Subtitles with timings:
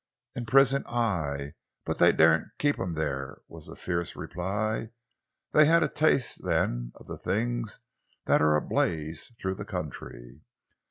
[0.33, 1.53] "In prison, aye,
[1.85, 4.89] but they daren't keep him there!" was the fierce reply.
[5.51, 7.81] "They had a taste then of the things
[8.25, 10.41] that are ablaze through the country.